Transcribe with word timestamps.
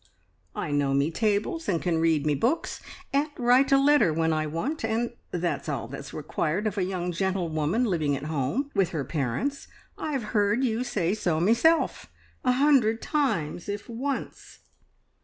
"I 0.55 0.71
know 0.71 0.95
me 0.95 1.11
tables 1.11 1.69
and 1.69 1.79
can 1.79 1.99
read 1.99 2.25
me 2.25 2.33
books, 2.33 2.81
and 3.13 3.29
write 3.37 3.71
a 3.71 3.77
letter 3.77 4.11
when 4.11 4.33
I 4.33 4.47
want, 4.47 4.83
and 4.83 5.13
that's 5.29 5.69
all 5.69 5.87
that's 5.87 6.11
required 6.11 6.65
of 6.65 6.75
a 6.79 6.83
young 6.83 7.11
gentlewoman 7.11 7.83
living 7.83 8.15
at 8.17 8.23
home 8.23 8.71
with 8.73 8.89
her 8.93 9.05
parents. 9.05 9.67
I've 9.99 10.23
heard 10.33 10.63
you 10.63 10.83
say 10.83 11.13
so 11.13 11.39
meself 11.39 12.07
a 12.43 12.53
hundred 12.53 12.99
times, 12.99 13.69
if 13.69 13.87
once." 13.87 14.61